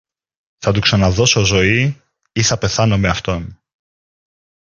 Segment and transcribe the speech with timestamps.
[0.57, 2.01] θα του ξαναδώσω ζωή
[2.31, 3.59] ή θα πεθάνω με αυτόν.